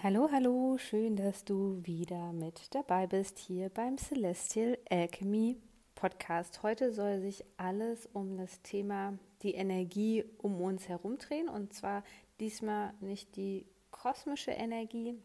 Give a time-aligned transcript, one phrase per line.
[0.00, 5.56] Hallo, hallo, schön, dass du wieder mit dabei bist hier beim Celestial Alchemy
[5.96, 6.62] Podcast.
[6.62, 12.04] Heute soll sich alles um das Thema die Energie um uns herum drehen und zwar
[12.38, 15.16] diesmal nicht die kosmische Energie,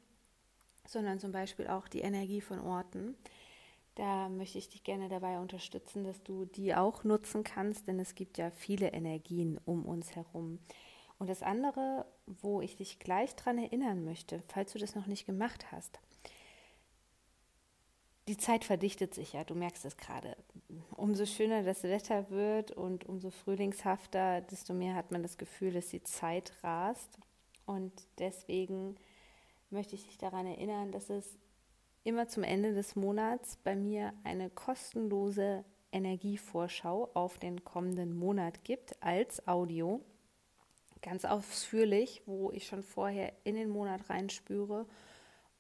[0.88, 3.16] sondern zum Beispiel auch die Energie von Orten.
[3.94, 8.16] Da möchte ich dich gerne dabei unterstützen, dass du die auch nutzen kannst, denn es
[8.16, 10.58] gibt ja viele Energien um uns herum.
[11.20, 15.26] Und das andere, wo ich dich gleich dran erinnern möchte, falls du das noch nicht
[15.26, 16.00] gemacht hast,
[18.28, 20.38] die Zeit verdichtet sich ja, du merkst es gerade.
[20.96, 25.90] Umso schöner das Wetter wird und umso frühlingshafter, desto mehr hat man das Gefühl, dass
[25.90, 27.18] die Zeit rast.
[27.66, 28.96] Und deswegen
[29.70, 31.38] möchte ich dich daran erinnern, dass es
[32.04, 39.02] immer zum Ende des Monats bei mir eine kostenlose Energievorschau auf den kommenden Monat gibt
[39.02, 40.02] als Audio
[41.04, 44.88] ganz ausführlich, wo ich schon vorher in den Monat reinspüre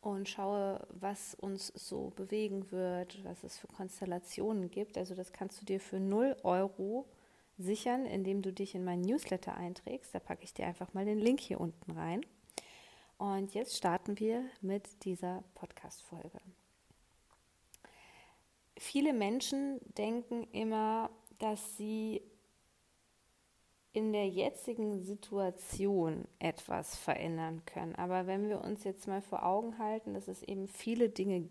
[0.02, 4.97] und schaue, was uns so bewegen wird, was es für Konstellationen gibt.
[4.97, 7.05] Also das kannst du dir für 0 Euro
[7.58, 10.14] sichern, indem du dich in meinen Newsletter einträgst.
[10.16, 12.25] Da packe ich dir einfach mal den Link hier unten rein.
[13.17, 16.39] Und jetzt starten wir mit dieser Podcast-Folge.
[18.77, 22.21] Viele Menschen denken immer, dass sie
[23.94, 27.95] in der jetzigen Situation etwas verändern können.
[27.95, 31.47] Aber wenn wir uns jetzt mal vor Augen halten, dass es eben viele Dinge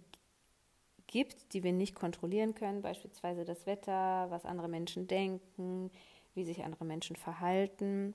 [1.07, 5.91] gibt, die wir nicht kontrollieren können, beispielsweise das Wetter, was andere Menschen denken,
[6.35, 8.14] wie sich andere Menschen verhalten,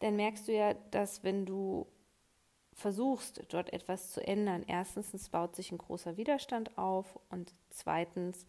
[0.00, 1.86] dann merkst du ja, dass wenn du
[2.74, 8.46] versuchst, dort etwas zu ändern, erstens, baut sich ein großer Widerstand auf und zweitens,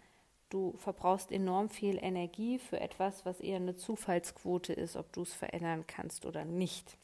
[0.50, 5.34] Du verbrauchst enorm viel Energie für etwas, was eher eine Zufallsquote ist, ob du es
[5.34, 6.98] verändern kannst oder nicht.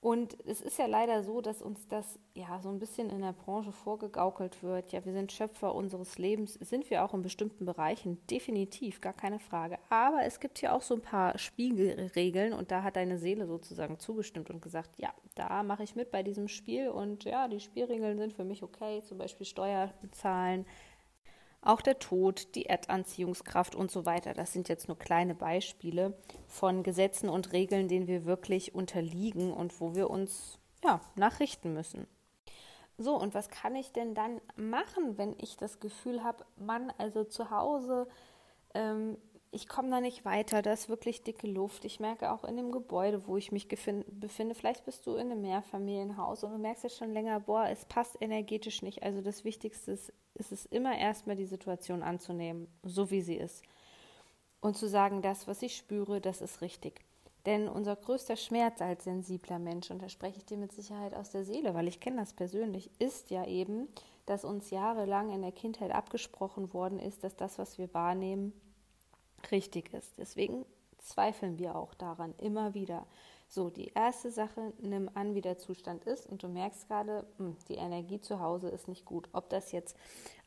[0.00, 3.32] Und es ist ja leider so, dass uns das ja so ein bisschen in der
[3.32, 4.92] Branche vorgegaukelt wird.
[4.92, 9.40] Ja, wir sind Schöpfer unseres Lebens, sind wir auch in bestimmten Bereichen, definitiv, gar keine
[9.40, 9.76] Frage.
[9.90, 13.98] Aber es gibt hier auch so ein paar Spiegelregeln und da hat deine Seele sozusagen
[13.98, 18.18] zugestimmt und gesagt, ja, da mache ich mit bei diesem Spiel und ja, die Spielregeln
[18.18, 20.64] sind für mich okay, zum Beispiel Steuer bezahlen,
[21.60, 24.32] auch der Tod, die Erdanziehungskraft und so weiter.
[24.32, 29.80] Das sind jetzt nur kleine Beispiele von Gesetzen und Regeln, denen wir wirklich unterliegen und
[29.80, 32.06] wo wir uns ja, nachrichten müssen.
[32.96, 37.24] So, und was kann ich denn dann machen, wenn ich das Gefühl habe, Mann, also
[37.24, 38.08] zu Hause
[38.74, 39.16] ähm,
[39.50, 41.84] ich komme da nicht weiter, da ist wirklich dicke Luft.
[41.84, 45.40] Ich merke auch in dem Gebäude, wo ich mich befinde, vielleicht bist du in einem
[45.40, 49.02] Mehrfamilienhaus und du merkst ja schon länger, boah, es passt energetisch nicht.
[49.02, 53.62] Also das Wichtigste ist, ist es immer erstmal die Situation anzunehmen, so wie sie ist.
[54.60, 57.00] Und zu sagen, das, was ich spüre, das ist richtig.
[57.46, 61.30] Denn unser größter Schmerz als sensibler Mensch, und da spreche ich dir mit Sicherheit aus
[61.30, 63.88] der Seele, weil ich kenne das persönlich, ist ja eben,
[64.26, 68.52] dass uns jahrelang in der Kindheit abgesprochen worden ist, dass das, was wir wahrnehmen,
[69.50, 70.18] richtig ist.
[70.18, 70.64] Deswegen
[70.98, 73.06] zweifeln wir auch daran immer wieder.
[73.50, 77.56] So, die erste Sache, nimm an, wie der Zustand ist und du merkst gerade, hm,
[77.68, 79.28] die Energie zu Hause ist nicht gut.
[79.32, 79.96] Ob das jetzt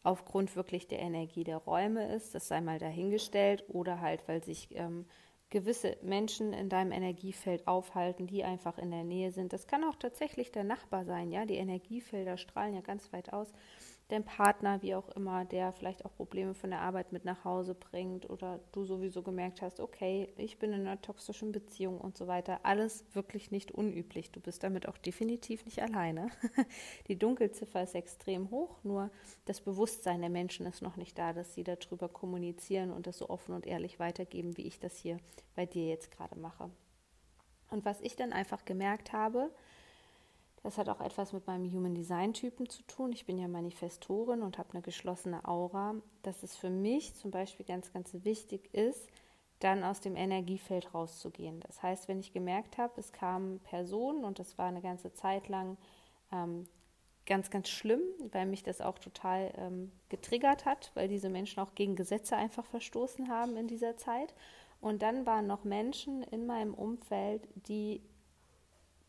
[0.03, 4.67] aufgrund wirklich der Energie der Räume ist, das sei mal dahingestellt, oder halt, weil sich
[4.75, 5.05] ähm,
[5.49, 9.51] gewisse Menschen in deinem Energiefeld aufhalten, die einfach in der Nähe sind.
[9.51, 11.45] Das kann auch tatsächlich der Nachbar sein, ja.
[11.45, 13.51] Die Energiefelder strahlen ja ganz weit aus
[14.11, 17.73] dein Partner, wie auch immer, der vielleicht auch Probleme von der Arbeit mit nach Hause
[17.73, 22.27] bringt oder du sowieso gemerkt hast, okay, ich bin in einer toxischen Beziehung und so
[22.27, 22.59] weiter.
[22.63, 24.31] Alles wirklich nicht unüblich.
[24.31, 26.29] Du bist damit auch definitiv nicht alleine.
[27.07, 29.09] Die Dunkelziffer ist extrem hoch, nur
[29.45, 33.29] das Bewusstsein der Menschen ist noch nicht da, dass sie darüber kommunizieren und das so
[33.29, 35.17] offen und ehrlich weitergeben, wie ich das hier
[35.55, 36.69] bei dir jetzt gerade mache.
[37.69, 39.51] Und was ich dann einfach gemerkt habe,
[40.63, 43.11] das hat auch etwas mit meinem Human Design Typen zu tun.
[43.13, 47.65] Ich bin ja Manifestorin und habe eine geschlossene Aura, dass es für mich zum Beispiel
[47.65, 49.09] ganz, ganz wichtig ist,
[49.59, 51.59] dann aus dem Energiefeld rauszugehen.
[51.61, 55.47] Das heißt, wenn ich gemerkt habe, es kamen Personen und das war eine ganze Zeit
[55.49, 55.77] lang
[56.31, 56.67] ähm,
[57.25, 61.75] ganz, ganz schlimm, weil mich das auch total ähm, getriggert hat, weil diese Menschen auch
[61.75, 64.33] gegen Gesetze einfach verstoßen haben in dieser Zeit.
[64.79, 68.01] Und dann waren noch Menschen in meinem Umfeld, die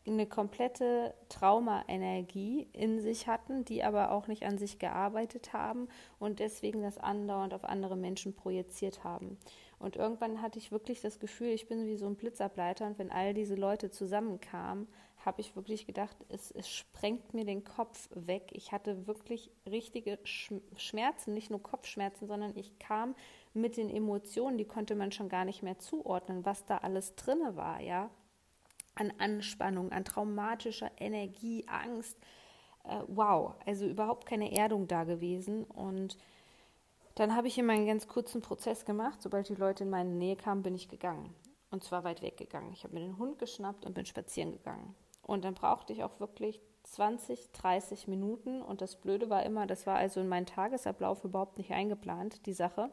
[0.05, 5.87] eine komplette Trauma-Energie in sich hatten, die aber auch nicht an sich gearbeitet haben
[6.19, 9.37] und deswegen das andauernd auf andere Menschen projiziert haben.
[9.79, 13.11] Und irgendwann hatte ich wirklich das Gefühl, ich bin wie so ein Blitzableiter und wenn
[13.11, 14.87] all diese Leute zusammenkamen,
[15.25, 18.49] habe ich wirklich gedacht, es, es, sprengt mir den Kopf weg.
[18.51, 23.15] Ich hatte wirklich richtige Schmerzen, nicht nur Kopfschmerzen, sondern ich kam
[23.53, 27.55] mit den Emotionen, die konnte man schon gar nicht mehr zuordnen, was da alles drinne
[27.55, 28.09] war, ja
[28.95, 32.17] an Anspannung, an traumatischer Energie, Angst.
[32.83, 35.63] Äh, wow, also überhaupt keine Erdung da gewesen.
[35.65, 36.17] Und
[37.15, 39.21] dann habe ich immer einen ganz kurzen Prozess gemacht.
[39.21, 41.33] Sobald die Leute in meine Nähe kamen, bin ich gegangen.
[41.71, 42.71] Und zwar weit weg gegangen.
[42.73, 44.95] Ich habe mir den Hund geschnappt und bin spazieren gegangen.
[45.23, 48.61] Und dann brauchte ich auch wirklich 20, 30 Minuten.
[48.61, 52.53] Und das Blöde war immer, das war also in meinen Tagesablauf überhaupt nicht eingeplant, die
[52.53, 52.91] Sache.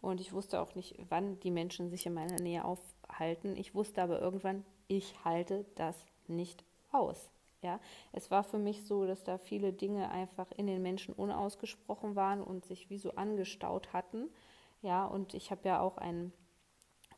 [0.00, 3.56] Und ich wusste auch nicht, wann die Menschen sich in meiner Nähe aufhalten.
[3.56, 4.64] Ich wusste aber irgendwann,
[4.96, 5.96] ich halte das
[6.26, 7.30] nicht aus.
[7.62, 7.78] Ja,
[8.12, 12.42] es war für mich so, dass da viele Dinge einfach in den Menschen unausgesprochen waren
[12.42, 14.28] und sich wie so angestaut hatten.
[14.82, 16.32] Ja, und ich habe ja auch ein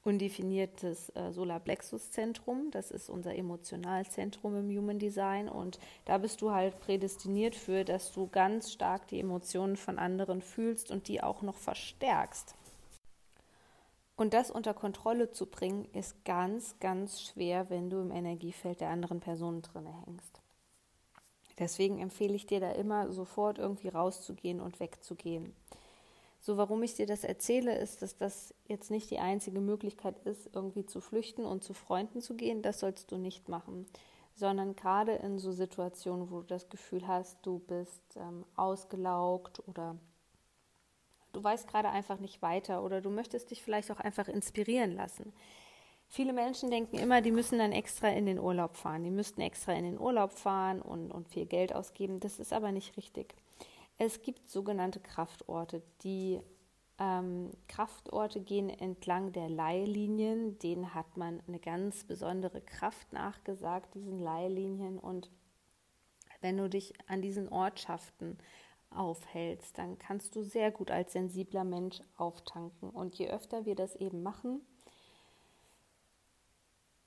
[0.03, 2.71] undefiniertes äh, Solarplexus-Zentrum.
[2.71, 5.49] Das ist unser Emotionalzentrum im Human Design.
[5.49, 10.43] Und da bist du halt prädestiniert für, dass du ganz stark die Emotionen von anderen
[10.43, 12.55] fühlst und die auch noch verstärkst.
[14.17, 18.91] Und das unter Kontrolle zu bringen, ist ganz, ganz schwer, wenn du im Energiefeld der
[18.91, 20.41] anderen Person drin hängst.
[21.59, 25.55] Deswegen empfehle ich dir da immer sofort irgendwie rauszugehen und wegzugehen.
[26.41, 30.51] So, warum ich dir das erzähle, ist, dass das jetzt nicht die einzige Möglichkeit ist,
[30.53, 32.61] irgendwie zu flüchten und zu Freunden zu gehen.
[32.61, 33.87] Das sollst du nicht machen,
[34.35, 39.97] sondern gerade in so Situationen, wo du das Gefühl hast, du bist ähm, ausgelaugt oder
[41.35, 45.33] du weißt gerade einfach nicht weiter oder du möchtest dich vielleicht auch einfach inspirieren lassen.
[46.09, 49.05] Viele Menschen denken immer, die müssen dann extra in den Urlaub fahren.
[49.05, 52.21] Die müssten extra in den Urlaub fahren und, und viel Geld ausgeben.
[52.21, 53.35] Das ist aber nicht richtig.
[53.99, 55.83] Es gibt sogenannte Kraftorte.
[56.03, 56.41] Die
[57.01, 60.59] ähm, Kraftorte gehen entlang der Leihlinien.
[60.61, 64.99] Denen hat man eine ganz besondere Kraft nachgesagt, diesen Leihlinien.
[64.99, 65.31] Und
[66.41, 68.39] wenn du dich an diesen Ortschaften
[68.95, 72.91] aufhältst, dann kannst du sehr gut als sensibler Mensch auftanken.
[72.91, 74.61] Und je öfter wir das eben machen,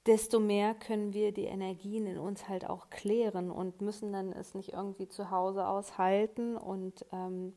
[0.07, 4.55] desto mehr können wir die Energien in uns halt auch klären und müssen dann es
[4.55, 7.53] nicht irgendwie zu Hause aushalten und ähm,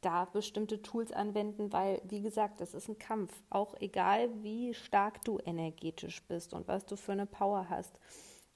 [0.00, 3.32] da bestimmte Tools anwenden, weil, wie gesagt, das ist ein Kampf.
[3.50, 7.98] Auch egal, wie stark du energetisch bist und was du für eine Power hast.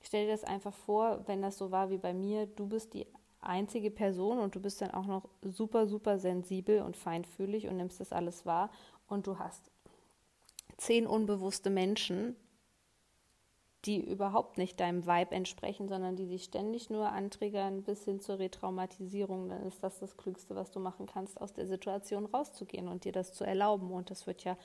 [0.01, 3.07] Stell dir das einfach vor, wenn das so war wie bei mir, du bist die
[3.43, 8.01] einzige Person und du bist dann auch noch super, super sensibel und feinfühlig und nimmst
[8.01, 8.71] das alles wahr
[9.09, 9.71] und du hast
[10.77, 12.37] zehn unbewusste Menschen,
[13.85, 18.39] die überhaupt nicht deinem Vibe entsprechen, sondern die dich ständig nur antriggern bis hin zur
[18.39, 23.05] Retraumatisierung, dann ist das das Klügste, was du machen kannst, aus der Situation rauszugehen und
[23.05, 23.91] dir das zu erlauben.
[23.91, 24.57] Und das wird ja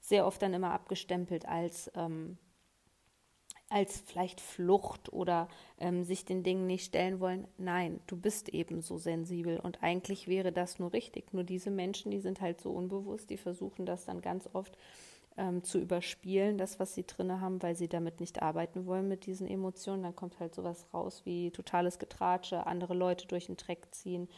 [0.00, 2.38] sehr oft dann immer abgestempelt als ähm,
[3.68, 5.48] als vielleicht Flucht oder
[5.78, 7.48] ähm, sich den Dingen nicht stellen wollen.
[7.58, 11.32] Nein, du bist eben so sensibel und eigentlich wäre das nur richtig.
[11.32, 14.76] Nur diese Menschen, die sind halt so unbewusst, die versuchen das dann ganz oft
[15.36, 19.26] ähm, zu überspielen, das, was sie drin haben, weil sie damit nicht arbeiten wollen mit
[19.26, 20.04] diesen Emotionen.
[20.04, 24.28] Dann kommt halt sowas raus wie totales Getratsche, andere Leute durch den Dreck ziehen,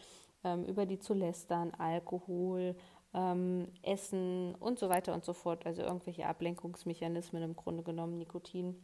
[0.43, 2.77] ähm, über die zu lästern, Alkohol,
[3.13, 5.67] ähm, Essen und so weiter und so fort.
[5.67, 8.75] Also irgendwelche Ablenkungsmechanismen im Grunde genommen, Nikotin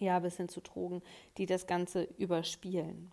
[0.00, 1.02] ja, bis hin zu Drogen,
[1.36, 3.12] die das Ganze überspielen.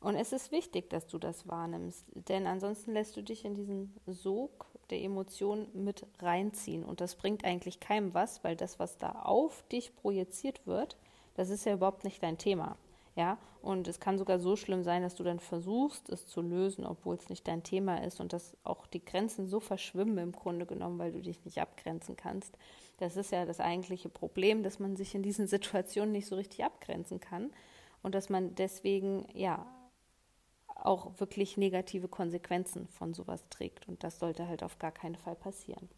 [0.00, 3.94] Und es ist wichtig, dass du das wahrnimmst, denn ansonsten lässt du dich in diesen
[4.06, 6.84] Sog der Emotionen mit reinziehen.
[6.84, 10.98] Und das bringt eigentlich keinem was, weil das, was da auf dich projiziert wird,
[11.36, 12.76] das ist ja überhaupt nicht dein Thema.
[13.16, 16.84] Ja, und es kann sogar so schlimm sein, dass du dann versuchst, es zu lösen,
[16.84, 20.66] obwohl es nicht dein Thema ist und dass auch die Grenzen so verschwimmen im Grunde
[20.66, 22.58] genommen, weil du dich nicht abgrenzen kannst.
[22.98, 26.64] Das ist ja das eigentliche Problem, dass man sich in diesen Situationen nicht so richtig
[26.64, 27.50] abgrenzen kann
[28.02, 29.66] und dass man deswegen, ja,
[30.66, 33.88] auch wirklich negative Konsequenzen von sowas trägt.
[33.88, 35.88] Und das sollte halt auf gar keinen Fall passieren.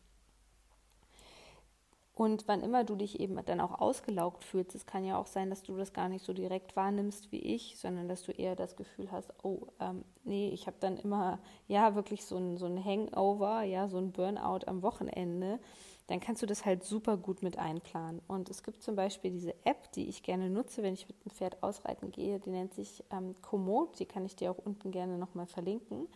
[2.17, 5.51] Und wann immer du dich eben dann auch ausgelaugt fühlst, es kann ja auch sein,
[5.51, 8.75] dass du das gar nicht so direkt wahrnimmst wie ich, sondern dass du eher das
[8.75, 12.83] Gefühl hast, oh, ähm, nee, ich habe dann immer, ja, wirklich so ein, so ein
[12.83, 15.59] Hangover, ja, so ein Burnout am Wochenende,
[16.09, 18.21] dann kannst du das halt super gut mit einplanen.
[18.29, 21.31] Und es gibt zum Beispiel diese App, die ich gerne nutze, wenn ich mit dem
[21.31, 25.19] Pferd ausreiten gehe, die nennt sich ähm, Komoot, die kann ich dir auch unten gerne
[25.19, 26.09] nochmal verlinken.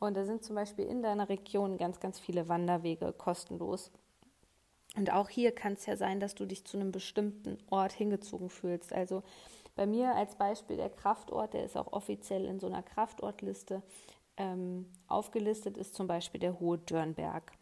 [0.00, 3.90] Und da sind zum Beispiel in deiner Region ganz, ganz viele Wanderwege kostenlos
[4.96, 8.48] Und auch hier kann es ja sein, dass du dich zu einem bestimmten Ort hingezogen
[8.48, 8.92] fühlst.
[8.92, 9.22] Also
[9.74, 13.82] bei mir als Beispiel der Kraftort, der ist auch offiziell in so einer Kraftortliste
[14.36, 17.57] ähm, aufgelistet, ist zum Beispiel der Hohe Dörnberg.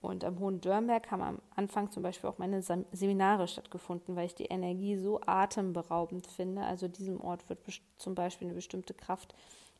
[0.00, 4.34] Und am Hohen Dörnberg haben am Anfang zum Beispiel auch meine Seminare stattgefunden, weil ich
[4.34, 6.62] die Energie so atemberaubend finde.
[6.62, 7.60] Also diesem Ort wird
[7.98, 9.34] zum Beispiel eine bestimmte Kraft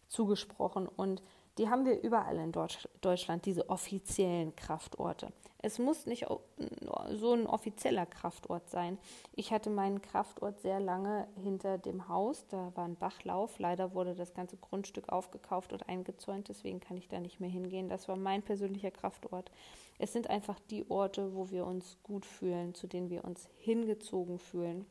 [0.09, 0.89] zugesprochen.
[0.89, 1.23] Und
[1.59, 5.33] die haben wir überall in Deutschland, diese offiziellen Kraftorte.
[5.59, 8.99] Es muss nicht so ein offizieller Kraftort sein.
[9.35, 12.47] Ich hatte meinen Kraftort sehr lange hinter dem Haus.
[12.49, 13.59] Da war ein Bachlauf.
[13.59, 16.49] Leider wurde das ganze Grundstück aufgekauft und eingezäunt.
[16.49, 17.89] Deswegen kann ich da nicht mehr hingehen.
[17.89, 19.51] Das war mein persönlicher Kraftort.
[19.99, 24.39] Es sind einfach die Orte, wo wir uns gut fühlen, zu denen wir uns hingezogen
[24.39, 24.87] fühlen.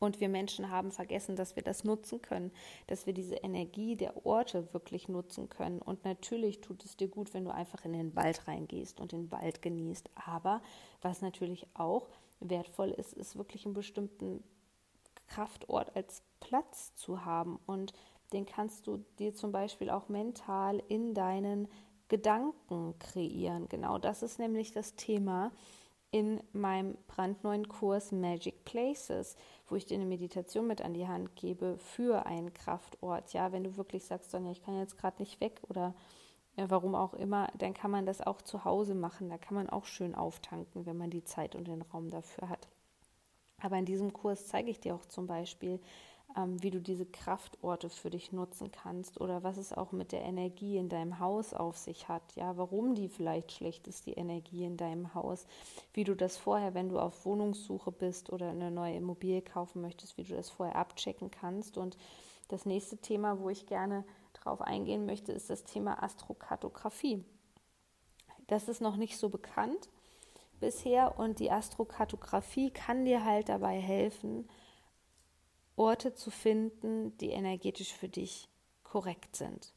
[0.00, 2.52] Und wir Menschen haben vergessen, dass wir das nutzen können,
[2.86, 5.80] dass wir diese Energie der Orte wirklich nutzen können.
[5.82, 9.30] Und natürlich tut es dir gut, wenn du einfach in den Wald reingehst und den
[9.32, 10.10] Wald genießt.
[10.14, 10.62] Aber
[11.02, 12.06] was natürlich auch
[12.40, 14.44] wertvoll ist, ist wirklich einen bestimmten
[15.26, 17.58] Kraftort als Platz zu haben.
[17.66, 17.92] Und
[18.32, 21.68] den kannst du dir zum Beispiel auch mental in deinen
[22.08, 23.68] Gedanken kreieren.
[23.68, 25.52] Genau das ist nämlich das Thema
[26.10, 29.36] in meinem brandneuen Kurs Magic Places,
[29.68, 33.32] wo ich dir eine Meditation mit an die Hand gebe für einen Kraftort.
[33.32, 35.94] Ja, wenn du wirklich sagst, Sonja, ich kann jetzt gerade nicht weg oder
[36.56, 39.28] ja, warum auch immer, dann kann man das auch zu Hause machen.
[39.28, 42.68] Da kann man auch schön auftanken, wenn man die Zeit und den Raum dafür hat.
[43.60, 45.80] Aber in diesem Kurs zeige ich dir auch zum Beispiel,
[46.38, 50.22] ähm, wie du diese Kraftorte für dich nutzen kannst oder was es auch mit der
[50.22, 52.22] Energie in deinem Haus auf sich hat.
[52.36, 55.46] Ja, warum die vielleicht schlecht ist, die Energie in deinem Haus.
[55.92, 60.16] Wie du das vorher, wenn du auf Wohnungssuche bist oder eine neue Immobilie kaufen möchtest,
[60.16, 61.76] wie du das vorher abchecken kannst.
[61.76, 61.96] Und
[62.48, 67.24] das nächste Thema, wo ich gerne drauf eingehen möchte, ist das Thema Astrokartografie.
[68.46, 69.88] Das ist noch nicht so bekannt
[70.60, 74.48] bisher und die Astrokartografie kann dir halt dabei helfen,
[75.78, 78.48] Orte zu finden, die energetisch für dich
[78.82, 79.72] korrekt sind.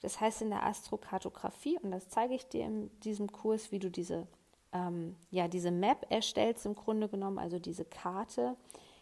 [0.00, 3.90] Das heißt in der Astrokartografie, und das zeige ich dir in diesem Kurs, wie du
[3.90, 4.26] diese,
[4.72, 8.56] ähm, ja, diese Map erstellst im Grunde genommen, also diese Karte,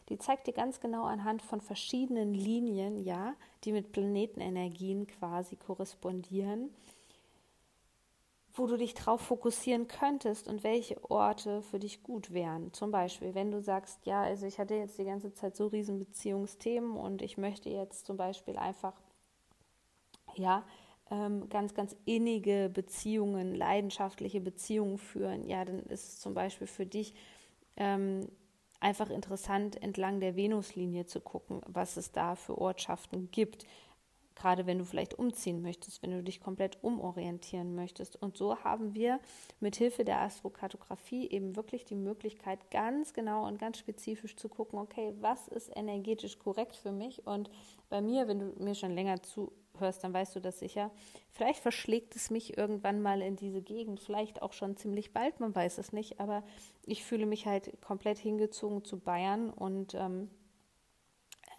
[0.09, 6.71] die zeigt dir ganz genau anhand von verschiedenen Linien, ja, die mit Planetenenergien quasi korrespondieren,
[8.55, 12.73] wo du dich drauf fokussieren könntest und welche Orte für dich gut wären.
[12.73, 15.99] Zum Beispiel, wenn du sagst, ja, also ich hatte jetzt die ganze Zeit so riesen
[15.99, 18.95] Beziehungsthemen und ich möchte jetzt zum Beispiel einfach,
[20.37, 20.65] ja,
[21.11, 26.87] ähm, ganz, ganz innige Beziehungen, leidenschaftliche Beziehungen führen, ja, dann ist es zum Beispiel für
[26.87, 27.15] dich
[27.77, 28.29] ähm,
[28.79, 33.67] einfach interessant, entlang der Venuslinie zu gucken, was es da für Ortschaften gibt
[34.37, 38.21] gerade wenn du vielleicht umziehen möchtest, wenn du dich komplett umorientieren möchtest.
[38.21, 39.21] Und so haben wir
[39.61, 44.79] mit Hilfe der Astrokartografie eben wirklich die Möglichkeit, ganz genau und ganz spezifisch zu gucken,
[44.79, 47.27] okay, was ist energetisch korrekt für mich?
[47.27, 47.51] Und
[47.89, 50.91] bei mir, wenn du mir schon länger zuhörst, dann weißt du das sicher.
[51.31, 55.55] Vielleicht verschlägt es mich irgendwann mal in diese Gegend, vielleicht auch schon ziemlich bald, man
[55.55, 56.43] weiß es nicht, aber
[56.85, 60.29] ich fühle mich halt komplett hingezogen zu Bayern und ähm,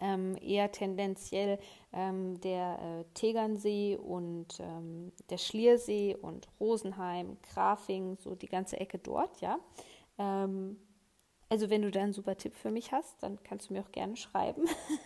[0.00, 1.58] ähm, eher tendenziell
[1.92, 8.98] ähm, der äh, Tegernsee und ähm, der Schliersee und Rosenheim, Grafing, so die ganze Ecke
[8.98, 9.58] dort, ja.
[10.18, 10.76] Ähm,
[11.48, 13.92] also wenn du da einen super Tipp für mich hast, dann kannst du mir auch
[13.92, 14.64] gerne schreiben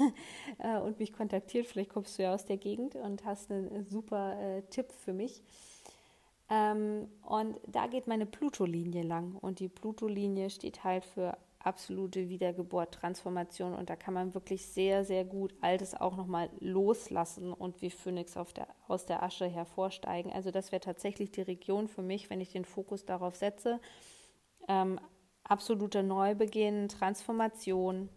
[0.59, 1.67] äh, und mich kontaktieren.
[1.67, 5.13] Vielleicht kommst du ja aus der Gegend und hast einen äh, super äh, Tipp für
[5.13, 5.43] mich.
[6.49, 9.37] Ähm, und da geht meine Pluto-Linie lang.
[9.37, 15.05] Und die Pluto-Linie steht halt für absolute Wiedergeburt, Transformation und da kann man wirklich sehr,
[15.05, 20.33] sehr gut Altes auch nochmal loslassen und wie Phönix der, aus der Asche hervorsteigen.
[20.33, 23.79] Also das wäre tatsächlich die Region für mich, wenn ich den Fokus darauf setze.
[24.69, 24.99] Ähm,
[25.45, 28.09] absoluter Neubeginn, Transformation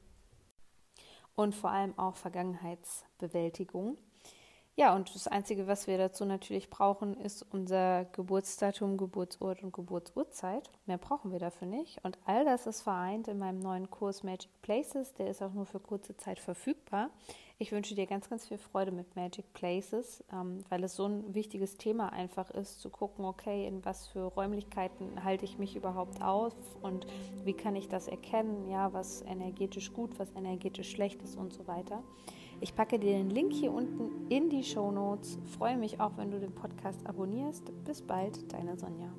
[1.36, 3.98] und vor allem auch Vergangenheitsbewältigung.
[4.76, 10.72] Ja, und das Einzige, was wir dazu natürlich brauchen, ist unser Geburtsdatum, Geburtsort und Geburtsurzeit.
[10.88, 12.04] Mehr brauchen wir dafür nicht.
[12.04, 15.14] Und all das ist vereint in meinem neuen Kurs Magic Places.
[15.14, 17.12] Der ist auch nur für kurze Zeit verfügbar.
[17.60, 21.36] Ich wünsche dir ganz, ganz viel Freude mit Magic Places, ähm, weil es so ein
[21.36, 26.20] wichtiges Thema einfach ist, zu gucken, okay, in was für Räumlichkeiten halte ich mich überhaupt
[26.24, 27.06] auf und
[27.44, 31.68] wie kann ich das erkennen, ja, was energetisch gut, was energetisch schlecht ist und so
[31.68, 32.02] weiter.
[32.64, 35.38] Ich packe dir den Link hier unten in die Show Notes.
[35.58, 37.74] Freue mich auch, wenn du den Podcast abonnierst.
[37.84, 39.14] Bis bald, deine Sonja.